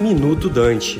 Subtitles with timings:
[0.00, 0.98] Minuto Dante.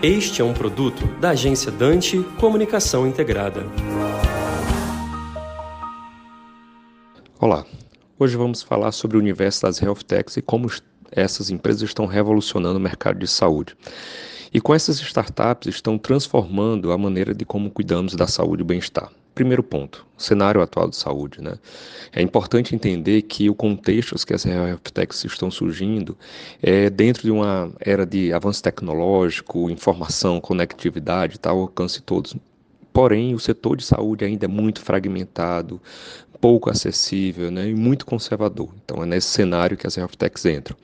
[0.00, 3.66] Este é um produto da agência Dante Comunicação Integrada.
[7.40, 7.66] Olá,
[8.16, 10.70] hoje vamos falar sobre o universo das health techs e como
[11.10, 13.76] essas empresas estão revolucionando o mercado de saúde.
[14.54, 19.10] E com essas startups estão transformando a maneira de como cuidamos da saúde e bem-estar.
[19.36, 21.42] Primeiro ponto, o cenário atual de saúde.
[21.42, 21.58] Né?
[22.10, 26.16] É importante entender que o contexto que as health techs estão surgindo
[26.62, 32.34] é dentro de uma era de avanço tecnológico, informação, conectividade, tal, alcance todos.
[32.96, 35.78] Porém, o setor de saúde ainda é muito fragmentado,
[36.40, 38.70] pouco acessível né, e muito conservador.
[38.82, 40.74] Então, é nesse cenário que as health techs entram.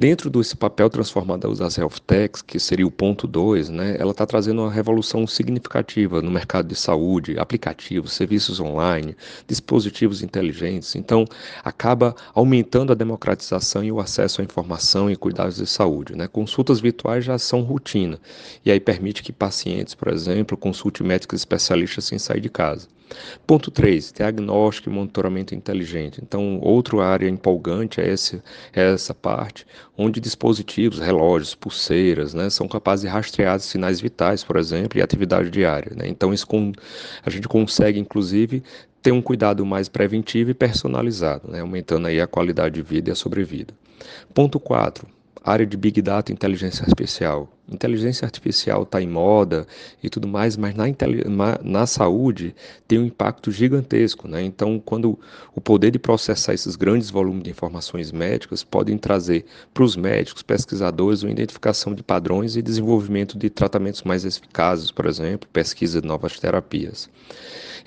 [0.00, 4.24] Dentro desse papel transformador das health techs, que seria o ponto 2, né, ela está
[4.24, 9.16] trazendo uma revolução significativa no mercado de saúde, aplicativos, serviços online,
[9.48, 10.94] dispositivos inteligentes.
[10.94, 11.24] Então,
[11.64, 16.14] acaba aumentando a democratização e o acesso à informação e cuidados de saúde.
[16.14, 16.28] Né?
[16.28, 18.20] Consultas virtuais já são rotina,
[18.64, 22.88] e aí permite que pacientes, por exemplo, consulte médicos especialistas sem sair de casa.
[23.46, 26.20] Ponto 3, diagnóstico e monitoramento inteligente.
[26.22, 29.66] Então, outra área empolgante é, esse, é essa parte,
[29.96, 35.50] onde dispositivos, relógios, pulseiras, né, são capazes de rastrear sinais vitais, por exemplo, e atividade
[35.50, 35.94] diária.
[35.96, 36.06] Né?
[36.06, 36.72] Então, isso com,
[37.24, 38.62] a gente consegue, inclusive,
[39.02, 43.12] ter um cuidado mais preventivo e personalizado, né, aumentando aí a qualidade de vida e
[43.12, 43.72] a sobrevida.
[44.34, 45.06] Ponto 4,
[45.42, 47.48] área de Big Data e inteligência artificial.
[47.70, 49.66] Inteligência artificial está em moda
[50.02, 50.86] e tudo mais, mas na,
[51.62, 52.54] na, saúde
[52.86, 54.26] tem um impacto gigantesco.
[54.26, 54.42] Né?
[54.42, 55.18] Então, quando
[55.54, 59.44] o poder de processar esses grandes volumes de informações médicas podem trazer
[59.74, 65.06] para os médicos, pesquisadores, uma identificação de padrões e desenvolvimento de tratamentos mais eficazes, por
[65.06, 67.08] exemplo, pesquisa de novas terapias.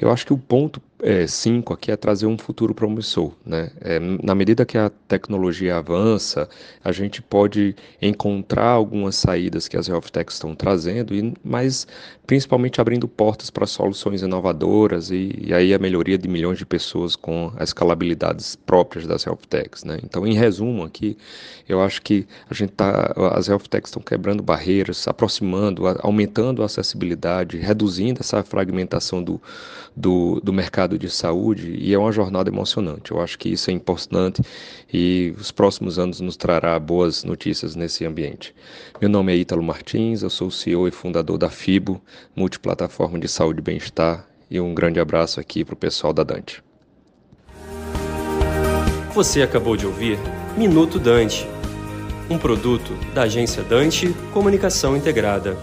[0.01, 0.81] Eu acho que o ponto
[1.27, 3.31] 5 é, aqui é trazer um futuro promissor.
[3.45, 3.71] Né?
[3.81, 6.47] É, na medida que a tecnologia avança,
[6.83, 11.87] a gente pode encontrar algumas saídas que as health techs estão trazendo, e, mas
[12.27, 17.15] principalmente abrindo portas para soluções inovadoras e, e, aí a melhoria de milhões de pessoas
[17.15, 19.83] com as escalabilidades próprias das health techs.
[19.83, 19.99] Né?
[20.03, 21.17] Então, em resumo aqui,
[21.67, 26.65] eu acho que a gente tá, as health techs estão quebrando barreiras, aproximando, aumentando a
[26.65, 29.41] acessibilidade, reduzindo essa fragmentação do
[29.95, 33.11] do, do mercado de saúde e é uma jornada emocionante.
[33.11, 34.41] Eu acho que isso é importante
[34.91, 38.55] e os próximos anos nos trará boas notícias nesse ambiente.
[38.99, 42.01] Meu nome é Ítalo Martins, eu sou o CEO e fundador da FIBO,
[42.35, 46.63] multiplataforma de saúde e bem-estar, e um grande abraço aqui para o pessoal da Dante.
[49.13, 50.17] Você acabou de ouvir
[50.57, 51.47] Minuto Dante,
[52.29, 55.57] um produto da agência Dante Comunicação Integrada.